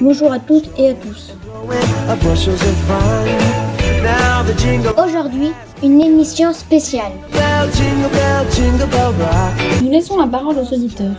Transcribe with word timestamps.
Bonjour 0.00 0.32
à 0.32 0.40
toutes 0.40 0.68
et 0.76 0.88
à 0.90 0.94
tous. 0.94 1.32
Aujourd'hui, 4.98 5.52
une 5.80 6.00
émission 6.00 6.52
spéciale. 6.52 7.12
Nous 9.82 9.90
laissons 9.90 10.18
la 10.18 10.26
parole 10.26 10.56
aux 10.58 10.74
auditeurs. 10.74 11.14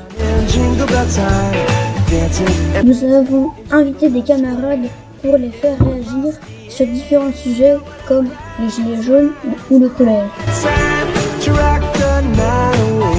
Nous 2.84 3.04
avons 3.14 3.52
invité 3.72 4.10
des 4.10 4.22
camarades 4.22 4.90
pour 5.22 5.38
les 5.38 5.52
faire 5.52 5.78
réagir 5.80 6.34
sur 6.68 6.86
différents 6.88 7.34
sujets 7.34 7.78
comme 8.10 8.28
les 8.60 8.70
gilets 8.70 9.02
jaunes 9.02 9.32
ou 9.72 9.80
le 9.80 9.88
collège. 9.88 10.30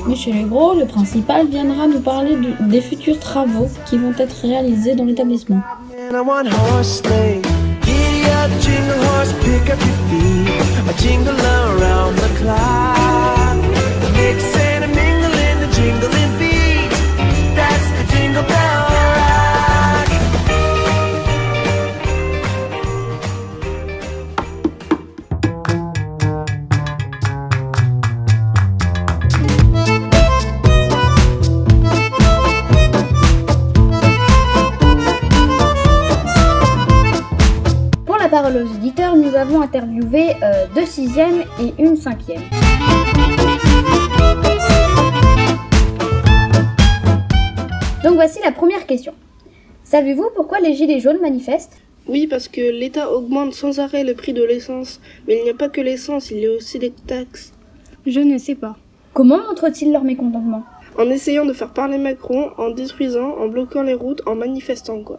Monsieur 0.08 0.32
Legros, 0.32 0.74
le 0.74 0.86
principal, 0.86 1.48
viendra 1.48 1.88
nous 1.88 2.00
parler 2.00 2.36
des 2.60 2.80
futurs 2.80 3.18
travaux 3.18 3.68
qui 3.88 3.98
vont 3.98 4.14
être 4.18 4.36
réalisés 4.42 4.94
dans 4.94 5.04
l'établissement. 5.04 5.60
Donc 48.04 48.14
voici 48.14 48.38
la 48.44 48.52
première 48.52 48.86
question. 48.86 49.12
Savez-vous 49.82 50.30
pourquoi 50.36 50.60
les 50.60 50.74
Gilets 50.74 51.00
jaunes 51.00 51.20
manifestent? 51.20 51.78
Oui, 52.06 52.28
parce 52.28 52.46
que 52.46 52.60
l'État 52.60 53.10
augmente 53.10 53.54
sans 53.54 53.80
arrêt 53.80 54.04
le 54.04 54.14
prix 54.14 54.32
de 54.32 54.44
l'essence. 54.44 55.00
Mais 55.26 55.38
il 55.38 55.42
n'y 55.42 55.50
a 55.50 55.54
pas 55.54 55.68
que 55.68 55.80
l'essence, 55.80 56.30
il 56.30 56.38
y 56.38 56.46
a 56.46 56.52
aussi 56.52 56.78
des 56.78 56.92
taxes. 56.92 57.52
Je 58.06 58.20
ne 58.20 58.38
sais 58.38 58.54
pas. 58.54 58.76
Comment 59.12 59.38
montrent-ils 59.38 59.90
leur 59.90 60.04
mécontentement? 60.04 60.62
En 60.96 61.10
essayant 61.10 61.44
de 61.44 61.52
faire 61.52 61.72
parler 61.72 61.98
Macron, 61.98 62.50
en 62.56 62.70
détruisant, 62.70 63.36
en 63.38 63.48
bloquant 63.48 63.82
les 63.82 63.94
routes, 63.94 64.22
en 64.26 64.36
manifestant 64.36 65.02
quoi. 65.02 65.18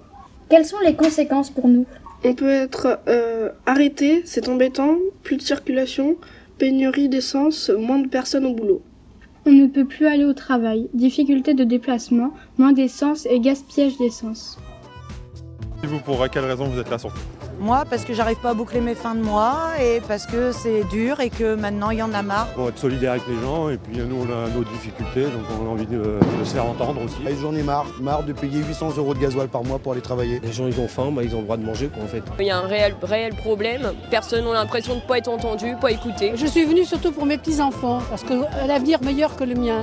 Quelles 0.49 0.65
sont 0.65 0.79
les 0.85 0.95
conséquences 0.95 1.49
pour 1.49 1.67
nous? 1.67 1.85
On 2.23 2.33
peut 2.33 2.49
être 2.49 2.99
euh, 3.07 3.49
arrêté, 3.65 4.21
c'est 4.25 4.47
embêtant, 4.47 4.95
plus 5.23 5.37
de 5.37 5.41
circulation, 5.41 6.15
pénurie 6.57 7.09
d'essence, 7.09 7.69
moins 7.69 7.99
de 7.99 8.07
personnes 8.07 8.45
au 8.45 8.53
boulot. 8.53 8.81
On 9.45 9.51
ne 9.51 9.67
peut 9.67 9.85
plus 9.85 10.07
aller 10.07 10.25
au 10.25 10.33
travail, 10.33 10.89
difficulté 10.93 11.53
de 11.53 11.63
déplacement, 11.63 12.33
moins 12.57 12.73
d'essence 12.73 13.25
et 13.25 13.39
gaspillage 13.39 13.97
d'essence. 13.97 14.59
Et 15.83 15.87
vous, 15.87 15.99
pour 15.99 16.27
quelle 16.29 16.45
raison 16.45 16.65
vous 16.65 16.79
êtes 16.79 16.89
là 16.89 16.97
surtout? 16.97 17.21
Moi, 17.59 17.83
parce 17.89 18.05
que 18.05 18.13
j'arrive 18.13 18.37
pas 18.37 18.51
à 18.51 18.53
boucler 18.53 18.81
mes 18.81 18.95
fins 18.95 19.15
de 19.15 19.21
mois 19.21 19.71
et 19.81 20.01
parce 20.07 20.25
que 20.25 20.51
c'est 20.51 20.83
dur 20.85 21.19
et 21.19 21.29
que 21.29 21.55
maintenant 21.55 21.89
il 21.89 21.97
y 21.99 22.03
en 22.03 22.13
a 22.13 22.21
marre. 22.21 22.47
Pour 22.53 22.69
être 22.69 22.77
solidaire 22.77 23.11
avec 23.11 23.23
les 23.27 23.39
gens 23.41 23.69
et 23.69 23.77
puis 23.77 23.97
nous 23.97 24.15
on 24.15 24.31
a 24.31 24.47
nos 24.49 24.63
difficultés 24.63 25.23
donc 25.23 25.41
on 25.61 25.65
a 25.65 25.69
envie 25.69 25.85
de, 25.87 25.97
de 25.97 26.43
se 26.43 26.53
faire 26.53 26.65
entendre 26.65 27.01
aussi. 27.03 27.17
Et 27.27 27.35
J'en 27.41 27.53
ai 27.55 27.63
marre, 27.63 27.85
marre 27.99 28.23
de 28.23 28.33
payer 28.33 28.59
800 28.63 28.97
euros 28.97 29.13
de 29.13 29.19
gasoil 29.19 29.47
par 29.47 29.63
mois 29.63 29.79
pour 29.79 29.91
aller 29.93 30.01
travailler. 30.01 30.39
Les 30.43 30.51
gens 30.53 30.67
ils 30.67 30.79
ont 30.79 30.87
faim, 30.87 31.11
bah, 31.11 31.23
ils 31.23 31.33
ont 31.35 31.39
le 31.39 31.43
droit 31.45 31.57
de 31.57 31.63
manger 31.65 31.87
quoi 31.87 32.03
en 32.03 32.07
fait. 32.07 32.23
Il 32.39 32.45
y 32.45 32.51
a 32.51 32.57
un 32.57 32.67
réel, 32.67 32.95
réel 33.01 33.33
problème. 33.35 33.91
Personne 34.09 34.45
n'a 34.45 34.53
l'impression 34.53 34.95
de 34.95 35.01
ne 35.01 35.05
pas 35.07 35.17
être 35.17 35.27
entendu, 35.29 35.75
pas 35.81 35.91
écouté. 35.91 36.33
Je 36.35 36.45
suis 36.45 36.65
venue 36.65 36.85
surtout 36.85 37.11
pour 37.11 37.25
mes 37.25 37.37
petits-enfants, 37.37 37.99
parce 38.09 38.23
que 38.23 38.33
l'avenir 38.67 38.99
meilleur 39.03 39.35
que 39.35 39.43
le 39.43 39.55
mien. 39.55 39.81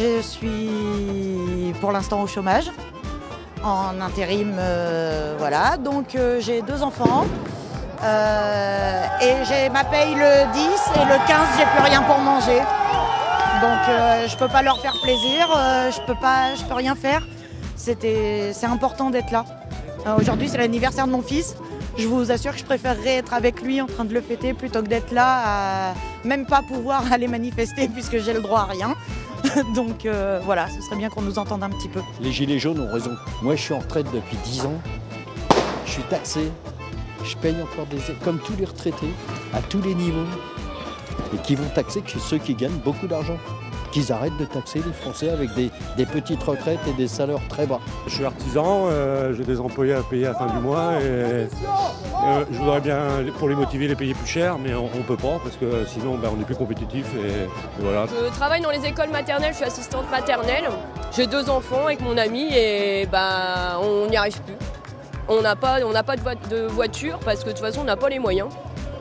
Je 0.00 0.22
suis 0.22 1.74
pour 1.78 1.92
l'instant 1.92 2.22
au 2.22 2.26
chômage, 2.26 2.70
en 3.62 4.00
intérim, 4.00 4.54
euh, 4.58 5.34
voilà. 5.38 5.76
Donc 5.76 6.14
euh, 6.14 6.40
j'ai 6.40 6.62
deux 6.62 6.82
enfants 6.82 7.26
euh, 8.02 9.04
et 9.20 9.44
j'ai 9.44 9.68
ma 9.68 9.84
paye 9.84 10.14
le 10.14 10.50
10 10.54 10.60
et 10.94 11.04
le 11.04 11.28
15 11.28 11.48
j'ai 11.58 11.66
plus 11.66 11.82
rien 11.84 12.00
pour 12.04 12.16
manger. 12.18 12.60
Donc 13.60 14.26
je 14.26 14.36
peux 14.38 14.48
pas 14.48 14.62
leur 14.62 14.80
faire 14.80 14.94
plaisir, 15.02 15.46
je 15.94 16.00
peux 16.06 16.18
pas, 16.18 16.54
je 16.54 16.64
peux 16.64 16.74
rien 16.74 16.94
faire. 16.94 17.26
C'était, 17.76 18.52
c'est 18.54 18.66
important 18.66 19.10
d'être 19.10 19.30
là. 19.30 19.44
Aujourd'hui 20.18 20.48
c'est 20.48 20.56
l'anniversaire 20.56 21.08
de 21.08 21.12
mon 21.12 21.20
fils. 21.20 21.56
Je 21.98 22.06
vous 22.06 22.32
assure 22.32 22.52
que 22.52 22.58
je 22.58 22.64
préférerais 22.64 23.16
être 23.16 23.34
avec 23.34 23.60
lui 23.60 23.82
en 23.82 23.86
train 23.86 24.06
de 24.06 24.14
le 24.14 24.22
fêter 24.22 24.54
plutôt 24.54 24.80
que 24.80 24.88
d'être 24.88 25.12
là 25.12 25.90
à 25.90 25.94
même 26.24 26.46
pas 26.46 26.62
pouvoir 26.62 27.02
aller 27.12 27.28
manifester 27.28 27.88
puisque 27.88 28.18
j'ai 28.18 28.32
le 28.32 28.40
droit 28.40 28.60
à 28.60 28.64
rien. 28.64 28.96
Donc 29.74 30.06
euh, 30.06 30.40
voilà, 30.44 30.68
ce 30.68 30.80
serait 30.80 30.96
bien 30.96 31.08
qu'on 31.08 31.22
nous 31.22 31.38
entende 31.38 31.62
un 31.62 31.70
petit 31.70 31.88
peu. 31.88 32.00
Les 32.20 32.32
gilets 32.32 32.58
jaunes 32.58 32.80
ont 32.80 32.92
raison. 32.92 33.12
Moi 33.42 33.56
je 33.56 33.62
suis 33.62 33.74
en 33.74 33.78
retraite 33.78 34.06
depuis 34.12 34.36
10 34.44 34.66
ans. 34.66 34.80
Je 35.86 35.90
suis 35.90 36.02
taxé. 36.04 36.50
Je 37.24 37.36
paye 37.36 37.56
encore 37.60 37.86
des 37.86 37.98
aides, 37.98 38.18
comme 38.24 38.38
tous 38.38 38.56
les 38.56 38.64
retraités, 38.64 39.10
à 39.52 39.60
tous 39.60 39.82
les 39.82 39.94
niveaux. 39.94 40.26
Et 41.34 41.38
qui 41.38 41.54
vont 41.54 41.68
taxer 41.74 42.00
que 42.00 42.18
ceux 42.18 42.38
qui 42.38 42.54
gagnent 42.54 42.80
beaucoup 42.84 43.06
d'argent. 43.06 43.36
Qu'ils 43.92 44.12
arrêtent 44.12 44.36
de 44.38 44.44
taxer 44.44 44.80
les 44.86 44.92
Français 44.92 45.30
avec 45.30 45.52
des, 45.54 45.70
des 45.96 46.06
petites 46.06 46.42
retraites 46.42 46.78
et 46.88 46.92
des 46.92 47.08
salaires 47.08 47.40
très 47.48 47.66
bas. 47.66 47.80
Je 48.06 48.14
suis 48.14 48.24
artisan, 48.24 48.86
euh, 48.88 49.32
j'ai 49.34 49.42
des 49.44 49.60
employés 49.60 49.94
à 49.94 50.02
payer 50.02 50.26
à 50.26 50.32
la 50.32 50.38
fin 50.38 50.46
du 50.46 50.58
mois 50.60 50.92
et 51.00 51.04
euh, 51.04 51.46
je 52.52 52.58
voudrais 52.58 52.80
bien 52.80 52.98
pour 53.38 53.48
les 53.48 53.54
motiver 53.56 53.88
les 53.88 53.96
payer 53.96 54.14
plus 54.14 54.26
cher 54.28 54.58
mais 54.58 54.74
on, 54.74 54.84
on 54.84 55.02
peut 55.02 55.16
pas 55.16 55.38
parce 55.42 55.56
que 55.56 55.84
sinon 55.86 56.18
bah, 56.18 56.28
on 56.36 56.40
est 56.40 56.44
plus 56.44 56.54
compétitif 56.54 57.06
et, 57.16 57.42
et 57.42 57.48
voilà. 57.82 58.06
Je 58.06 58.30
travaille 58.36 58.60
dans 58.60 58.70
les 58.70 58.84
écoles 58.86 59.10
maternelles, 59.10 59.50
je 59.52 59.56
suis 59.56 59.64
assistante 59.64 60.08
maternelle. 60.10 60.68
J'ai 61.16 61.26
deux 61.26 61.50
enfants 61.50 61.86
avec 61.86 62.00
mon 62.00 62.16
ami 62.16 62.48
et 62.54 63.06
bah, 63.10 63.80
on 63.82 64.08
n'y 64.08 64.16
arrive 64.16 64.40
plus. 64.42 64.54
On 65.28 65.40
n'a 65.42 65.56
pas, 65.56 65.78
on 65.84 65.90
n'a 65.92 66.02
pas 66.04 66.14
de, 66.16 66.20
voi- 66.22 66.34
de 66.48 66.66
voiture 66.66 67.18
parce 67.24 67.40
que 67.40 67.46
de 67.48 67.54
toute 67.54 67.64
façon 67.64 67.80
on 67.80 67.84
n'a 67.84 67.96
pas 67.96 68.08
les 68.08 68.18
moyens. 68.20 68.48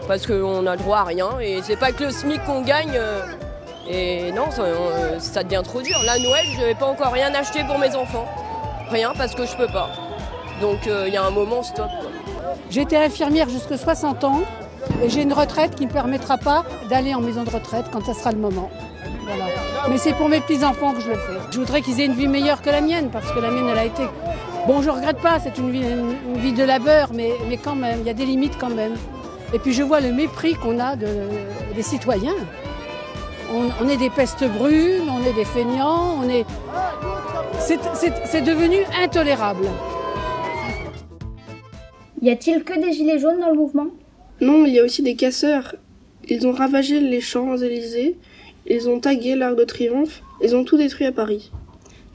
Parce 0.07 0.25
qu'on 0.25 0.66
a 0.66 0.71
le 0.75 0.81
droit 0.81 1.00
à 1.00 1.03
rien 1.03 1.29
et 1.39 1.59
c'est 1.61 1.75
pas 1.77 1.91
que 1.91 2.06
le 2.06 2.09
SMIC 2.11 2.44
qu'on 2.45 2.61
gagne. 2.63 2.94
euh, 2.95 3.21
et 3.89 4.31
non, 4.31 4.51
ça, 4.51 4.61
euh, 4.61 5.19
ça 5.19 5.44
devient 5.44 5.61
trop 5.63 5.81
dur. 5.81 5.97
Là, 6.05 6.19
Noël, 6.19 6.45
je 6.55 6.66
n'ai 6.66 6.75
pas 6.75 6.85
encore 6.85 7.11
rien 7.11 7.33
acheté 7.33 7.63
pour 7.63 7.79
mes 7.79 7.95
enfants. 7.95 8.25
Rien 8.89 9.13
parce 9.17 9.33
que 9.33 9.45
je 9.45 9.55
peux 9.55 9.67
pas. 9.67 9.89
Donc 10.61 10.88
euh, 10.88 11.05
il 11.07 11.13
y 11.13 11.17
a 11.17 11.23
un 11.23 11.31
moment, 11.31 11.63
stop. 11.63 11.88
été 12.75 12.97
infirmière 12.97 13.50
jusqu'à 13.50 13.77
60 13.77 14.23
ans 14.23 14.41
et 15.03 15.09
j'ai 15.09 15.22
une 15.23 15.33
retraite 15.33 15.75
qui 15.75 15.83
ne 15.83 15.89
me 15.89 15.94
permettra 15.94 16.38
pas 16.38 16.63
d'aller 16.89 17.16
en 17.16 17.22
maison 17.22 17.44
de 17.44 17.50
retraite 17.50 17.85
quand 17.91 18.05
ça 18.05 18.13
sera 18.13 18.31
le 18.31 18.39
moment. 18.39 18.69
Mais 19.89 19.97
c'est 19.97 20.13
pour 20.13 20.29
mes 20.29 20.41
petits-enfants 20.41 20.94
que 20.94 21.01
je 21.01 21.09
le 21.09 21.16
fais. 21.16 21.33
Je 21.51 21.59
voudrais 21.59 21.81
qu'ils 21.81 22.00
aient 22.01 22.06
une 22.06 22.13
vie 22.13 22.27
meilleure 22.27 22.61
que 22.61 22.69
la 22.69 22.81
mienne 22.81 23.09
parce 23.11 23.31
que 23.31 23.39
la 23.39 23.51
mienne, 23.51 23.67
elle 23.71 23.77
a 23.77 23.85
été... 23.85 24.03
Bon, 24.67 24.81
je 24.81 24.89
regrette 24.89 25.19
pas, 25.19 25.39
c'est 25.39 25.57
une 25.57 25.71
vie, 25.71 26.53
de 26.53 26.63
labeur, 26.63 27.09
mais, 27.13 27.31
quand 27.63 27.75
même, 27.75 28.00
il 28.01 28.07
y 28.07 28.09
a 28.09 28.13
des 28.13 28.25
limites 28.25 28.57
quand 28.59 28.69
même. 28.69 28.95
Et 29.53 29.59
puis 29.59 29.73
je 29.73 29.81
vois 29.81 30.00
le 30.00 30.11
mépris 30.11 30.53
qu'on 30.56 30.79
a 30.79 30.95
de- 30.95 31.29
des 31.75 31.81
citoyens. 31.81 32.35
On, 33.51 33.69
on 33.83 33.89
est 33.89 33.97
des 33.97 34.09
pestes 34.09 34.45
brunes, 34.57 35.09
on 35.09 35.23
est 35.23 35.33
des 35.33 35.45
feignants, 35.45 36.18
on 36.24 36.29
est... 36.29 36.45
C'est 38.25 38.41
devenu 38.41 38.77
intolérable. 39.01 39.68
Y 42.21 42.29
a-t-il 42.29 42.63
que 42.63 42.79
des 42.79 42.94
gilets 42.94 43.19
jaunes 43.19 43.39
dans 43.39 43.50
le 43.50 43.56
mouvement? 43.56 43.88
Non, 44.41 44.65
il 44.65 44.74
y 44.74 44.79
a 44.79 44.83
aussi 44.83 45.01
des 45.01 45.15
casseurs. 45.15 45.75
Ils 46.27 46.47
ont 46.47 46.51
ravagé 46.51 47.00
les 47.00 47.21
Champs-Élysées, 47.21 48.18
ils 48.68 48.88
ont 48.88 49.00
tagué 49.00 49.35
l'Arc 49.35 49.56
de 49.56 49.63
Triomphe, 49.63 50.21
ils 50.44 50.56
ont 50.56 50.63
tout 50.63 50.77
détruit 50.77 51.07
à 51.07 51.12
Paris. 51.12 51.51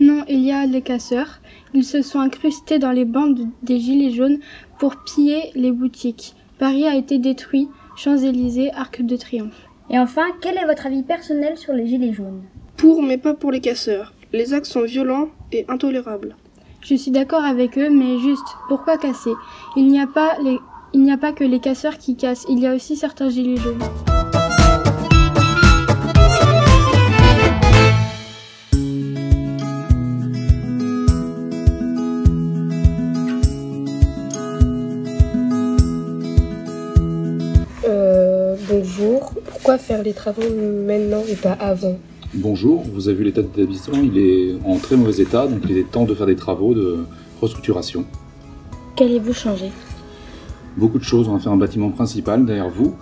Non, 0.00 0.24
il 0.28 0.40
y 0.40 0.52
a 0.52 0.66
les 0.66 0.82
casseurs. 0.82 1.40
Ils 1.72 1.84
se 1.84 2.02
sont 2.02 2.20
incrustés 2.20 2.78
dans 2.78 2.92
les 2.92 3.04
bandes 3.04 3.48
des 3.62 3.80
gilets 3.80 4.12
jaunes 4.12 4.38
pour 4.78 4.96
piller 5.04 5.50
les 5.54 5.72
boutiques. 5.72 6.34
Paris 6.58 6.86
a 6.86 6.94
été 6.94 7.18
détruit, 7.18 7.68
Champs-Élysées, 7.96 8.70
Arc 8.72 9.02
de 9.02 9.16
Triomphe. 9.16 9.68
Et 9.90 9.98
enfin, 9.98 10.24
quel 10.40 10.56
est 10.56 10.64
votre 10.64 10.86
avis 10.86 11.02
personnel 11.02 11.58
sur 11.58 11.72
les 11.72 11.86
gilets 11.86 12.12
jaunes? 12.12 12.42
Pour 12.76 13.02
mais 13.02 13.18
pas 13.18 13.34
pour 13.34 13.52
les 13.52 13.60
casseurs. 13.60 14.14
Les 14.32 14.54
actes 14.54 14.66
sont 14.66 14.82
violents 14.82 15.28
et 15.52 15.64
intolérables. 15.68 16.36
Je 16.80 16.94
suis 16.94 17.10
d'accord 17.10 17.44
avec 17.44 17.78
eux, 17.78 17.90
mais 17.90 18.18
juste, 18.18 18.46
pourquoi 18.68 18.98
casser? 18.98 19.32
Il 19.76 19.88
n'y 19.88 20.00
a 20.00 20.06
pas 20.06 20.38
les... 20.42 20.58
Il 20.92 21.02
n'y 21.02 21.12
a 21.12 21.18
pas 21.18 21.32
que 21.32 21.42
les 21.42 21.58
casseurs 21.58 21.98
qui 21.98 22.14
cassent, 22.14 22.46
il 22.48 22.60
y 22.60 22.68
a 22.68 22.74
aussi 22.74 22.94
certains 22.94 23.28
gilets 23.28 23.56
jaunes. 23.56 23.82
Pourquoi 39.64 39.78
faire 39.78 40.02
les 40.02 40.12
travaux 40.12 40.42
maintenant 40.86 41.22
et 41.26 41.36
pas 41.36 41.52
avant 41.52 41.96
Bonjour, 42.34 42.82
vous 42.92 43.08
avez 43.08 43.16
vu 43.16 43.24
l'état 43.24 43.40
de 43.40 43.46
l'établissement, 43.46 43.96
il 43.96 44.18
est 44.18 44.56
en 44.62 44.76
très 44.76 44.94
mauvais 44.94 45.22
état, 45.22 45.46
donc 45.46 45.62
il 45.70 45.78
est 45.78 45.90
temps 45.90 46.04
de 46.04 46.14
faire 46.14 46.26
des 46.26 46.36
travaux 46.36 46.74
de 46.74 47.06
restructuration. 47.40 48.04
Qu'allez-vous 48.94 49.32
changer? 49.32 49.72
Beaucoup 50.76 50.98
de 50.98 51.02
choses, 51.02 51.28
on 51.28 51.32
va 51.32 51.38
faire 51.38 51.52
un 51.52 51.56
bâtiment 51.56 51.88
principal 51.88 52.44
derrière 52.44 52.68
vous, 52.68 52.94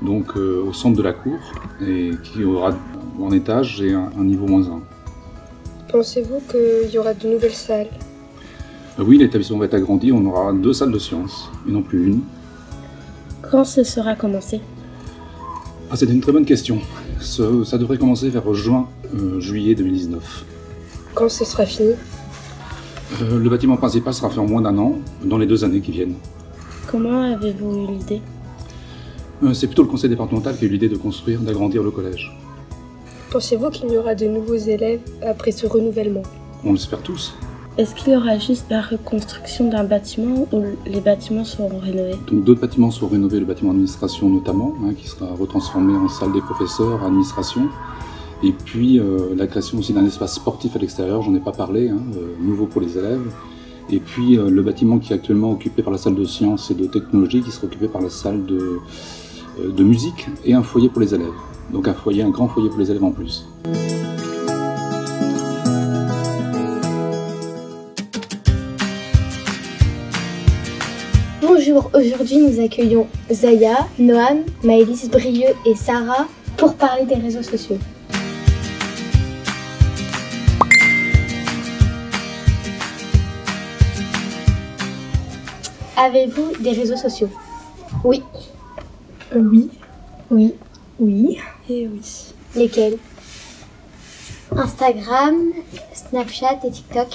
donc 0.00 0.36
euh, 0.36 0.62
au 0.68 0.72
centre 0.72 0.96
de 0.96 1.02
la 1.02 1.12
cour, 1.12 1.40
et 1.84 2.12
qui 2.22 2.44
aura 2.44 2.76
en 3.20 3.32
étage 3.32 3.82
et 3.82 3.92
un, 3.92 4.12
un 4.16 4.22
niveau 4.22 4.46
moins 4.46 4.68
1. 4.68 4.80
Pensez-vous 5.90 6.40
qu'il 6.48 6.94
y 6.94 6.98
aura 6.98 7.12
de 7.12 7.26
nouvelles 7.26 7.50
salles? 7.50 7.88
Euh, 9.00 9.02
oui, 9.04 9.18
l'établissement 9.18 9.58
va 9.58 9.64
être 9.64 9.74
agrandi, 9.74 10.12
on 10.12 10.24
aura 10.26 10.52
deux 10.52 10.74
salles 10.74 10.92
de 10.92 11.00
sciences, 11.00 11.50
et 11.68 11.72
non 11.72 11.82
plus 11.82 12.06
une. 12.06 12.20
Quand 13.50 13.64
ce 13.64 13.82
sera 13.82 14.14
commencé? 14.14 14.60
Ah, 15.90 15.96
c'est 15.96 16.06
une 16.06 16.20
très 16.20 16.32
bonne 16.32 16.44
question. 16.44 16.78
Ce- 17.20 17.64
ça 17.64 17.78
devrait 17.78 17.98
commencer 17.98 18.28
vers 18.28 18.52
juin, 18.54 18.88
euh, 19.14 19.40
juillet 19.40 19.74
2019. 19.74 20.44
Quand 21.14 21.28
ce 21.28 21.44
sera 21.44 21.64
fini 21.66 21.92
Euh, 23.22 23.38
le 23.38 23.48
bâtiment 23.48 23.78
principal 23.78 24.12
sera 24.12 24.28
fait 24.28 24.38
en 24.38 24.46
moins 24.46 24.60
d'un 24.60 24.76
an, 24.76 24.98
dans 25.24 25.38
les 25.38 25.46
deux 25.46 25.64
années 25.64 25.80
qui 25.80 25.92
viennent. 25.92 26.12
Comment 26.90 27.22
avez-vous 27.22 27.84
eu 27.84 27.92
l'idée 27.92 28.20
Euh, 29.42 29.54
c'est 29.54 29.66
plutôt 29.66 29.82
le 29.82 29.88
conseil 29.88 30.10
départemental 30.10 30.56
qui 30.58 30.64
a 30.64 30.68
eu 30.68 30.70
l'idée 30.70 30.90
de 30.90 30.96
construire, 30.96 31.40
d'agrandir 31.40 31.82
le 31.82 31.90
collège. 31.90 32.36
Pensez-vous 33.30 33.70
qu'il 33.70 33.90
y 33.90 33.96
aura 33.96 34.14
de 34.14 34.26
nouveaux 34.26 34.56
élèves 34.56 35.00
après 35.26 35.52
ce 35.52 35.66
renouvellement 35.66 36.22
On 36.64 36.72
l'espère 36.74 36.98
tous. 37.00 37.34
Est-ce 37.78 37.94
qu'il 37.94 38.12
y 38.12 38.16
aura 38.16 38.40
juste 38.40 38.66
la 38.70 38.82
reconstruction 38.82 39.68
d'un 39.68 39.84
bâtiment 39.84 40.48
ou 40.52 40.64
les 40.84 41.00
bâtiments 41.00 41.44
seront 41.44 41.78
rénovés 41.78 42.16
Donc 42.28 42.42
d'autres 42.42 42.60
bâtiments 42.60 42.90
seront 42.90 43.06
rénovés, 43.06 43.38
le 43.38 43.46
bâtiment 43.46 43.70
administration 43.70 44.28
notamment, 44.28 44.74
hein, 44.82 44.94
qui 44.94 45.06
sera 45.06 45.26
retransformé 45.26 45.94
en 45.96 46.08
salle 46.08 46.32
des 46.32 46.40
professeurs, 46.40 47.04
administration. 47.04 47.68
Et 48.42 48.50
puis 48.50 48.98
euh, 48.98 49.32
la 49.36 49.46
création 49.46 49.78
aussi 49.78 49.92
d'un 49.92 50.04
espace 50.04 50.34
sportif 50.34 50.74
à 50.74 50.80
l'extérieur, 50.80 51.22
j'en 51.22 51.32
ai 51.36 51.38
pas 51.38 51.52
parlé, 51.52 51.88
hein, 51.88 52.00
euh, 52.16 52.34
nouveau 52.40 52.66
pour 52.66 52.80
les 52.80 52.98
élèves. 52.98 53.32
Et 53.90 54.00
puis 54.00 54.36
euh, 54.36 54.50
le 54.50 54.62
bâtiment 54.62 54.98
qui 54.98 55.12
est 55.12 55.16
actuellement 55.16 55.52
occupé 55.52 55.84
par 55.84 55.92
la 55.92 55.98
salle 55.98 56.16
de 56.16 56.24
sciences 56.24 56.72
et 56.72 56.74
de 56.74 56.86
technologie, 56.86 57.42
qui 57.42 57.52
sera 57.52 57.68
occupé 57.68 57.86
par 57.86 58.02
la 58.02 58.10
salle 58.10 58.44
de, 58.44 58.80
de 59.64 59.84
musique 59.84 60.26
et 60.44 60.52
un 60.52 60.64
foyer 60.64 60.88
pour 60.88 61.00
les 61.00 61.14
élèves. 61.14 61.28
Donc 61.72 61.86
un 61.86 61.94
foyer, 61.94 62.24
un 62.24 62.30
grand 62.30 62.48
foyer 62.48 62.70
pour 62.70 62.80
les 62.80 62.90
élèves 62.90 63.04
en 63.04 63.12
plus. 63.12 63.46
Bonjour, 71.40 71.88
aujourd'hui 71.94 72.38
nous 72.38 72.60
accueillons 72.60 73.06
Zaya, 73.30 73.86
Noam, 73.96 74.42
Maëlys 74.64 75.08
Brieux 75.08 75.54
et 75.64 75.76
Sarah 75.76 76.26
pour 76.56 76.74
parler 76.74 77.04
des 77.04 77.14
réseaux 77.14 77.44
sociaux. 77.44 77.78
Avez-vous 85.96 86.56
des 86.58 86.72
réseaux 86.72 86.96
sociaux? 86.96 87.30
Oui. 88.02 88.24
oui. 89.32 89.70
Oui. 90.32 90.54
Oui. 90.98 91.38
Et 91.70 91.86
oui. 91.86 92.34
Lesquels? 92.56 92.98
Instagram, 94.50 95.52
Snapchat 95.94 96.58
et 96.66 96.70
TikTok. 96.72 97.08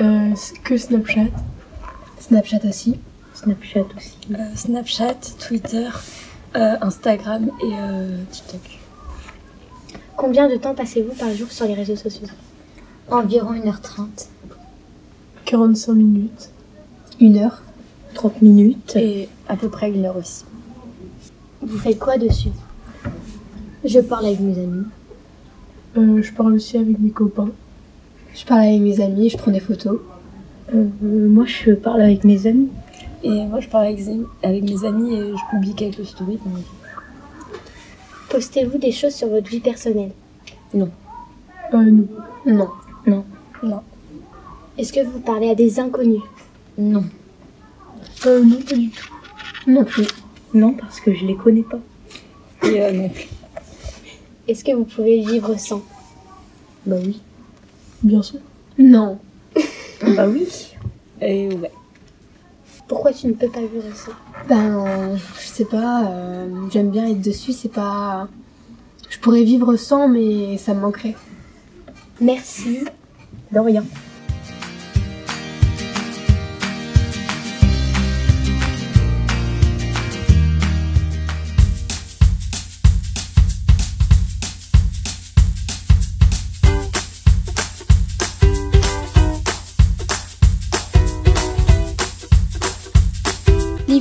Euh, 0.00 0.34
que 0.64 0.76
Snapchat. 0.76 1.30
Snapchat 2.28 2.60
aussi. 2.66 2.98
Snapchat 3.34 3.84
aussi. 3.94 4.16
Euh, 4.30 4.36
Snapchat, 4.54 5.18
Twitter, 5.46 5.88
euh, 6.56 6.76
Instagram 6.80 7.50
et 7.62 7.74
euh, 7.74 8.22
TikTok. 8.30 8.78
Combien 10.16 10.48
de 10.48 10.56
temps 10.56 10.74
passez-vous 10.74 11.12
par 11.12 11.34
jour 11.34 11.52
sur 11.52 11.66
les 11.66 11.74
réseaux 11.74 11.96
sociaux? 11.96 12.26
Environ 13.10 13.52
1h30. 13.52 14.28
45 15.44 15.92
minutes. 15.92 16.50
Une 17.20 17.36
heure 17.36 17.60
30 18.14 18.40
minutes. 18.40 18.96
Et 18.96 19.28
à 19.46 19.56
peu 19.56 19.68
près 19.68 19.90
une 19.90 20.06
heure 20.06 20.16
aussi. 20.16 20.46
Vous 21.60 21.76
faites 21.76 21.98
quoi 21.98 22.16
dessus? 22.16 22.52
Je 23.84 24.00
parle 24.00 24.24
avec 24.24 24.40
mes 24.40 24.58
amis. 24.58 24.86
Euh, 25.98 26.22
je 26.22 26.32
parle 26.32 26.54
aussi 26.54 26.78
avec 26.78 26.98
mes 26.98 27.10
copains. 27.10 27.50
Je 28.34 28.46
parle 28.46 28.62
avec 28.62 28.80
mes 28.80 29.02
amis, 29.02 29.28
je 29.28 29.36
prends 29.36 29.52
des 29.52 29.60
photos. 29.60 30.00
Euh, 30.72 30.84
moi, 31.00 31.44
je 31.44 31.72
parle 31.72 32.02
avec 32.02 32.24
mes 32.24 32.46
amis. 32.46 32.68
Et 33.22 33.46
moi, 33.46 33.60
je 33.60 33.68
parle 33.68 33.86
avec, 33.86 34.00
avec 34.42 34.62
mes 34.62 34.84
amis 34.84 35.14
et 35.14 35.32
je 35.32 35.50
publie 35.50 35.74
quelques 35.74 36.06
stories. 36.06 36.38
donc. 36.44 36.64
Postez-vous 38.30 38.78
des 38.78 38.92
choses 38.92 39.14
sur 39.14 39.28
votre 39.28 39.48
vie 39.48 39.60
personnelle? 39.60 40.12
Non. 40.72 40.90
Euh, 41.72 41.82
non. 41.82 42.06
Non. 42.46 42.68
Non. 43.06 43.24
Non. 43.62 43.80
Est-ce 44.76 44.92
que 44.92 45.04
vous 45.04 45.20
parlez 45.20 45.50
à 45.50 45.54
des 45.54 45.78
inconnus? 45.78 46.22
Non. 46.76 47.04
Euh, 48.26 48.42
non, 48.42 48.60
pas 48.60 48.74
du 48.74 48.90
tout. 48.90 49.08
Non 49.66 49.84
plus. 49.84 50.06
Non, 50.52 50.72
parce 50.74 51.00
que 51.00 51.14
je 51.14 51.24
les 51.24 51.36
connais 51.36 51.62
pas. 51.62 51.78
Et 52.64 52.82
euh, 52.82 52.92
non 52.92 53.08
plus. 53.08 53.28
Est-ce 54.48 54.64
que 54.64 54.72
vous 54.72 54.84
pouvez 54.84 55.20
vivre 55.20 55.58
sans? 55.58 55.82
Bah 56.86 56.96
oui. 57.04 57.20
Bien 58.02 58.22
sûr. 58.22 58.40
Non. 58.78 59.18
Bah 60.16 60.26
oui. 60.28 60.74
Et 61.20 61.48
ouais. 61.48 61.70
Pourquoi 62.86 63.12
tu 63.12 63.28
ne 63.28 63.32
peux 63.32 63.48
pas 63.48 63.60
vivre 63.60 63.96
sans 63.96 64.12
Ben, 64.48 65.16
je 65.40 65.46
sais 65.46 65.64
pas, 65.64 66.04
euh, 66.06 66.48
j'aime 66.70 66.90
bien 66.90 67.06
être 67.08 67.22
dessus, 67.22 67.52
c'est 67.52 67.72
pas. 67.72 68.28
Je 69.08 69.18
pourrais 69.18 69.42
vivre 69.42 69.76
sans, 69.76 70.08
mais 70.08 70.58
ça 70.58 70.74
me 70.74 70.80
manquerait. 70.80 71.14
Merci. 72.20 72.84
De 73.52 73.58
rien. 73.58 73.84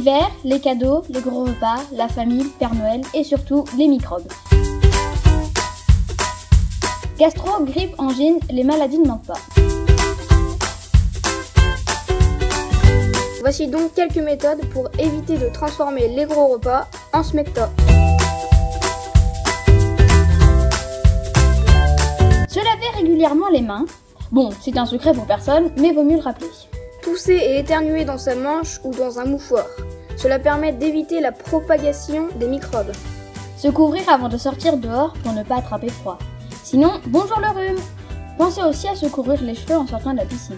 L'hiver, 0.06 0.32
les 0.44 0.60
cadeaux, 0.60 1.02
les 1.08 1.22
gros 1.22 1.46
repas, 1.46 1.78
la 1.94 2.10
famille, 2.10 2.44
Père 2.60 2.76
Noël 2.76 3.00
et 3.14 3.24
surtout 3.24 3.64
les 3.78 3.88
microbes. 3.88 4.28
Gastro, 7.18 7.64
grippe, 7.64 7.96
angine, 7.98 8.38
les 8.52 8.66
maladies 8.66 9.00
ne 9.00 9.08
manquent 9.08 9.28
pas. 9.28 9.40
Voici 13.40 13.68
donc 13.68 13.94
quelques 13.94 14.18
méthodes 14.18 14.66
pour 14.74 14.90
éviter 15.00 15.38
de 15.38 15.48
transformer 15.48 16.10
les 16.10 16.26
gros 16.26 16.48
repas 16.48 16.90
en 17.14 17.24
smecta. 17.24 17.70
Se 22.50 22.60
laver 22.60 22.90
régulièrement 22.98 23.48
les 23.54 23.62
mains. 23.62 23.86
Bon, 24.34 24.50
c'est 24.60 24.78
un 24.78 24.86
secret 24.86 25.14
pour 25.14 25.26
personne, 25.26 25.72
mais 25.78 25.94
vaut 25.94 26.04
mieux 26.04 26.18
le 26.18 26.24
rappeler. 26.24 26.50
Tousser 27.02 27.36
et 27.36 27.60
éternuer 27.60 28.04
dans 28.04 28.18
sa 28.18 28.36
manche 28.36 28.82
ou 28.84 28.92
dans 28.92 29.18
un 29.18 29.26
mouchoir. 29.26 29.66
Cela 30.18 30.40
permet 30.40 30.72
d'éviter 30.72 31.22
la 31.22 31.32
propagation 31.32 32.28
des 32.36 32.48
microbes. 32.48 32.92
Se 33.58 33.68
couvrir 33.68 34.08
avant 34.10 34.30
de 34.30 34.38
sortir 34.38 34.78
dehors 34.78 35.14
pour 35.24 35.34
ne 35.34 35.44
pas 35.44 35.58
attraper 35.58 35.90
froid. 35.90 36.18
Sinon, 36.64 36.92
bonjour 37.08 37.40
le 37.40 37.48
rhume 37.48 37.82
Pensez 38.38 38.64
aussi 38.64 38.88
à 38.88 38.96
se 38.96 39.06
couvrir 39.06 39.42
les 39.42 39.54
cheveux 39.54 39.78
en 39.78 39.86
sortant 39.86 40.12
de 40.12 40.18
la 40.18 40.26
piscine. 40.26 40.58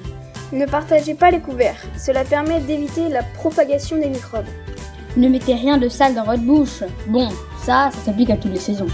Ne 0.51 0.65
partagez 0.65 1.13
pas 1.13 1.31
les 1.31 1.39
couverts. 1.39 1.81
Cela 1.97 2.23
permet 2.23 2.61
d'éviter 2.61 3.09
la 3.09 3.23
propagation 3.23 3.97
des 3.97 4.07
microbes. 4.07 4.45
Ne 5.17 5.27
mettez 5.27 5.55
rien 5.55 5.77
de 5.77 5.89
sale 5.89 6.13
dans 6.13 6.23
votre 6.23 6.41
bouche. 6.41 6.83
Bon, 7.07 7.29
ça, 7.63 7.89
ça 7.91 7.99
s'applique 8.05 8.29
à 8.29 8.37
toutes 8.37 8.53
les 8.53 8.59
saisons. 8.59 8.87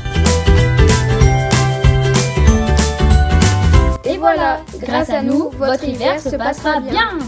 Et 4.03 4.18
voilà, 4.18 4.62
grâce 4.80 5.10
à 5.10 5.22
nous, 5.22 5.50
votre 5.51 5.84
hiver 5.84 6.20
se 6.20 6.36
passera 6.36 6.80
bien. 6.80 7.20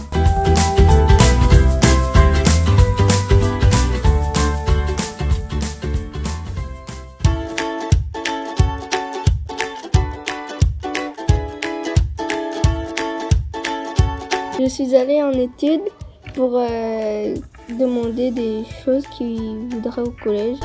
Suis 14.84 14.96
allée 14.96 15.22
en 15.22 15.32
études 15.32 15.88
pour 16.34 16.58
euh, 16.58 17.34
demander 17.78 18.30
des 18.30 18.64
choses 18.84 19.06
qu'ils 19.16 19.68
voudraient 19.70 20.02
au 20.02 20.10
collège. 20.22 20.58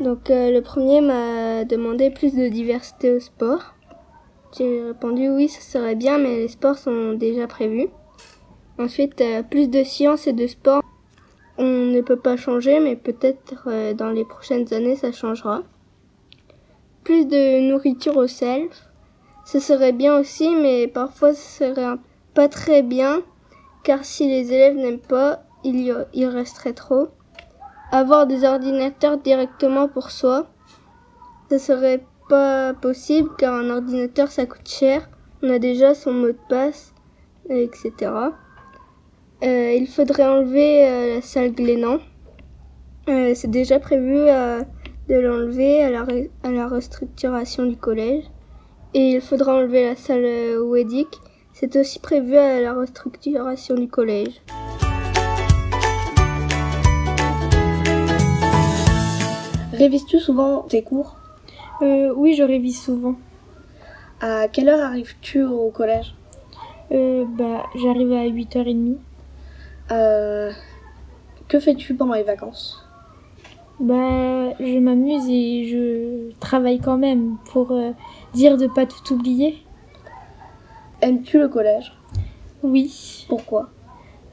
Donc 0.00 0.30
euh, 0.30 0.52
le 0.52 0.60
premier 0.60 1.00
m'a 1.00 1.64
demandé 1.64 2.10
plus 2.10 2.34
de 2.34 2.48
diversité 2.48 3.10
au 3.12 3.20
sport. 3.20 3.74
J'ai 4.56 4.82
répondu 4.82 5.28
oui, 5.28 5.48
ça 5.48 5.60
serait 5.60 5.96
bien, 5.96 6.18
mais 6.18 6.36
les 6.36 6.48
sports 6.48 6.78
sont 6.78 7.14
déjà 7.14 7.46
prévus. 7.46 7.88
Ensuite, 8.78 9.20
euh, 9.20 9.42
plus 9.42 9.68
de 9.68 9.82
sciences 9.82 10.26
et 10.26 10.32
de 10.32 10.46
sport. 10.46 10.82
on 11.58 11.64
ne 11.64 12.00
peut 12.00 12.18
pas 12.18 12.36
changer, 12.36 12.78
mais 12.80 12.96
peut-être 12.96 13.94
dans 13.94 14.10
les 14.10 14.24
prochaines 14.24 14.72
années 14.72 14.96
ça 14.96 15.10
changera. 15.10 15.62
Plus 17.02 17.26
de 17.26 17.60
nourriture 17.68 18.16
au 18.16 18.26
self, 18.26 18.93
ce 19.44 19.58
serait 19.60 19.92
bien 19.92 20.18
aussi, 20.18 20.54
mais 20.54 20.88
parfois 20.88 21.34
ce 21.34 21.58
serait 21.58 21.96
pas 22.34 22.48
très 22.48 22.82
bien, 22.82 23.22
car 23.82 24.04
si 24.04 24.26
les 24.28 24.52
élèves 24.52 24.76
n'aiment 24.76 24.98
pas, 24.98 25.42
il 25.64 25.80
y 25.80 25.92
il 26.14 26.26
resterait 26.26 26.72
trop. 26.72 27.08
Avoir 27.92 28.26
des 28.26 28.44
ordinateurs 28.44 29.18
directement 29.18 29.88
pour 29.88 30.10
soi, 30.10 30.46
ce 31.50 31.58
serait 31.58 32.04
pas 32.28 32.74
possible, 32.74 33.28
car 33.38 33.54
un 33.54 33.70
ordinateur 33.70 34.28
ça 34.28 34.46
coûte 34.46 34.68
cher. 34.68 35.08
On 35.42 35.50
a 35.50 35.58
déjà 35.58 35.94
son 35.94 36.12
mot 36.12 36.28
de 36.28 36.38
passe, 36.48 36.94
etc. 37.50 37.92
Euh, 39.42 39.72
il 39.72 39.86
faudrait 39.86 40.26
enlever 40.26 40.88
euh, 40.88 41.14
la 41.16 41.22
salle 41.22 41.52
Glénan. 41.52 41.98
Euh, 43.08 43.32
c'est 43.34 43.50
déjà 43.50 43.78
prévu 43.78 44.14
de 44.14 45.14
l'enlever 45.14 45.84
à 45.84 46.06
à 46.42 46.50
la 46.50 46.66
restructuration 46.66 47.66
du 47.66 47.76
collège. 47.76 48.24
Et 48.96 49.14
il 49.14 49.20
faudra 49.20 49.56
enlever 49.56 49.86
la 49.86 49.96
salle 49.96 50.24
euh, 50.24 50.64
Wedic. 50.64 51.08
C'est 51.52 51.74
aussi 51.74 51.98
prévu 51.98 52.36
à 52.36 52.60
la 52.60 52.72
restructuration 52.72 53.74
du 53.74 53.88
collège. 53.88 54.40
Révises-tu 59.72 60.20
souvent 60.20 60.62
tes 60.62 60.82
cours? 60.82 61.16
Euh, 61.82 62.12
oui, 62.14 62.34
je 62.34 62.44
révise 62.44 62.80
souvent. 62.80 63.16
À 64.20 64.46
quelle 64.46 64.68
heure 64.68 64.84
arrives-tu 64.84 65.42
au 65.42 65.70
collège? 65.70 66.14
Euh, 66.92 67.24
bah, 67.36 67.64
j'arrive 67.74 68.12
à 68.12 68.24
8h30. 68.28 68.96
Euh, 69.90 70.52
que 71.48 71.58
fais-tu 71.58 71.94
pendant 71.94 72.14
les 72.14 72.22
vacances? 72.22 72.86
Bah, 73.80 74.54
je 74.60 74.78
m'amuse 74.78 75.28
et 75.28 75.64
je 75.64 76.32
travaille 76.38 76.78
quand 76.78 76.96
même 76.96 77.36
pour 77.50 77.72
euh, 77.72 77.90
dire 78.34 78.56
de 78.56 78.66
pas 78.66 78.86
tout 78.86 79.14
oublier. 79.14 79.58
Aimes-tu 81.00 81.38
le 81.38 81.48
collège? 81.48 81.92
Oui. 82.62 83.26
Pourquoi? 83.28 83.70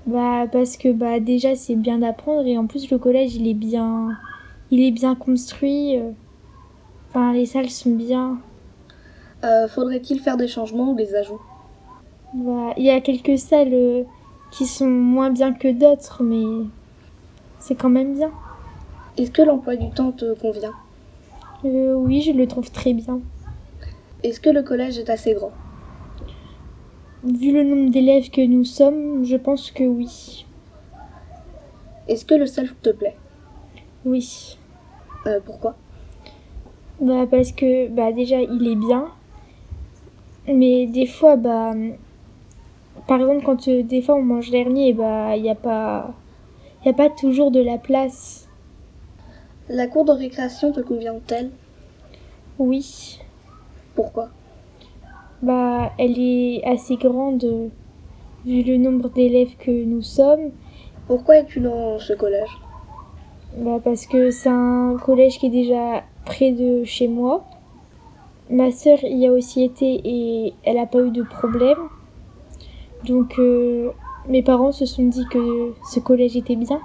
Bah, 0.08 0.46
parce 0.52 0.78
que 0.78 0.92
bah 0.92 1.20
déjà 1.20 1.56
c'est 1.56 1.76
bien 1.76 2.00
d'apprendre 2.00 2.48
et 2.48 2.58
en 2.58 2.66
plus 2.66 2.90
le 2.90 2.98
collège 2.98 3.36
il 3.36 3.48
est 3.48 3.54
bien, 3.54 4.18
il 4.72 4.82
est 4.82 4.92
bien 4.92 5.16
construit. 5.16 5.98
euh. 5.98 6.12
Enfin, 7.10 7.34
les 7.34 7.46
salles 7.46 7.70
sont 7.70 7.92
bien. 7.92 8.40
Euh, 9.44 9.68
Faudrait-il 9.68 10.20
faire 10.20 10.38
des 10.38 10.48
changements 10.48 10.92
ou 10.92 10.96
des 10.96 11.14
ajouts? 11.14 11.42
Bah, 12.34 12.74
il 12.78 12.84
y 12.86 12.90
a 12.90 13.02
quelques 13.02 13.38
salles 13.38 13.74
euh, 13.74 14.04
qui 14.52 14.66
sont 14.66 14.88
moins 14.90 15.30
bien 15.30 15.54
que 15.54 15.68
d'autres, 15.72 16.24
mais 16.24 16.66
c'est 17.60 17.76
quand 17.76 17.90
même 17.90 18.16
bien. 18.16 18.32
Est-ce 19.18 19.32
que 19.32 19.42
l'emploi 19.42 19.76
du 19.76 19.90
temps 19.90 20.12
te 20.14 20.34
convient? 20.36 20.72
Euh, 21.66 21.94
oui, 21.96 22.22
je 22.22 22.32
le 22.32 22.48
trouve 22.48 22.72
très 22.72 22.94
bien. 22.94 23.20
Est-ce 24.24 24.40
que 24.40 24.50
le 24.50 24.62
collège 24.62 25.00
est 25.00 25.10
assez 25.10 25.34
grand? 25.34 25.52
Vu 27.24 27.52
le 27.52 27.64
nombre 27.64 27.92
d'élèves 27.92 28.30
que 28.30 28.46
nous 28.46 28.64
sommes, 28.64 29.24
je 29.24 29.36
pense 29.36 29.72
que 29.72 29.84
oui. 29.84 30.46
Est-ce 32.08 32.26
que 32.26 32.36
le 32.36 32.46
self 32.46 32.76
te 32.82 32.90
plaît? 32.90 33.16
Oui. 34.06 34.58
Euh, 35.28 35.40
pourquoi? 35.44 35.76
Bah 37.00 37.26
parce 37.30 37.52
que 37.52 37.88
bah 37.88 38.12
déjà 38.12 38.42
il 38.42 38.68
est 38.68 38.76
bien. 38.76 39.08
Mais 40.48 40.86
des 40.88 41.08
fois 41.08 41.36
bah 41.36 41.74
par 43.08 43.20
exemple 43.22 43.44
quand 43.44 43.68
euh, 43.68 43.82
des 43.84 44.02
fois 44.02 44.16
on 44.16 44.24
mange 44.24 44.52
dernier 44.52 44.94
bah 44.94 45.36
il 45.36 45.44
y 45.44 45.50
a 45.50 45.56
pas 45.56 46.14
il 46.84 46.88
y 46.88 46.90
a 46.90 46.94
pas 46.94 47.10
toujours 47.10 47.52
de 47.52 47.60
la 47.60 47.78
place. 47.78 48.48
La 49.70 49.88
cour 49.88 50.06
de 50.06 50.12
récréation 50.12 50.72
te 50.72 50.82
convient-elle? 50.82 51.52
Oui. 52.60 53.20
Pourquoi? 53.96 54.30
Bah 55.42 55.92
elle 55.98 56.20
est 56.20 56.64
assez 56.66 56.96
grande 56.98 57.44
euh, 57.44 57.68
vu 58.46 58.64
le 58.64 58.78
nombre 58.78 59.10
d'élèves 59.10 59.56
que 59.58 59.72
nous 59.72 60.02
sommes. 60.02 60.52
Pourquoi 61.08 61.38
es-tu 61.38 61.60
dans 61.60 61.98
ce 62.00 62.14
collège? 62.14 62.50
Bah 63.58 63.80
parce 63.84 64.06
que 64.06 64.32
c'est 64.32 64.50
un 64.50 64.98
collège 65.04 65.40
qui 65.40 65.48
est 65.48 65.50
déjà 65.50 66.04
près 66.26 66.52
de 66.52 66.84
chez 66.84 67.08
moi. 67.08 67.44
Ma 68.50 68.72
sœur 68.72 69.00
y 69.04 69.26
a 69.28 69.32
aussi 69.32 69.64
été 69.64 70.02
et 70.04 70.54
elle 70.64 70.76
n'a 70.76 70.86
pas 70.86 71.00
eu 71.00 71.12
de 71.12 71.24
problème. 71.24 71.80
Donc 73.06 73.40
euh, 73.40 73.90
mes 74.28 74.44
parents 74.44 74.72
se 74.72 74.86
sont 74.86 75.04
dit 75.04 75.26
que 75.32 75.74
ce 75.92 76.00
collège 76.00 76.38
était 76.38 76.56
bien. 76.56 76.80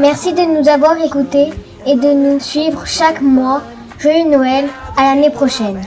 Merci 0.00 0.32
de 0.32 0.42
nous 0.42 0.68
avoir 0.68 0.96
écoutés 1.04 1.50
et 1.86 1.94
de 1.94 2.12
nous 2.12 2.40
suivre 2.40 2.84
chaque 2.86 3.20
mois. 3.20 3.62
Joyeux 3.98 4.28
Noël, 4.28 4.66
à 4.96 5.14
l'année 5.14 5.30
prochaine. 5.30 5.80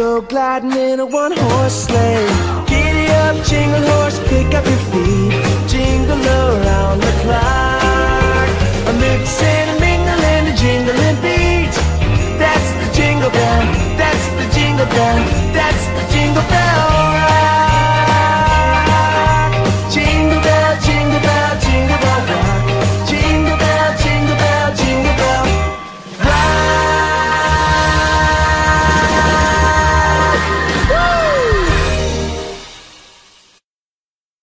go 0.00 0.22
gliding 0.22 0.72
in 0.72 0.98
a 0.98 1.04
one 1.04 1.32
horse 1.36 1.84
sleigh. 1.84 2.26
Giddy 2.66 3.06
up, 3.24 3.36
jingle 3.44 3.82
horse, 3.92 4.18
pick 4.30 4.54
up 4.54 4.64
your 4.64 4.82
feet, 4.90 5.68
jingle 5.68 6.26
around 6.26 7.00
the 7.00 7.12
clock. 7.22 7.69